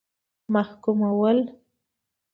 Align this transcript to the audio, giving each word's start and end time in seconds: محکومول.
محکومول. 0.53 1.37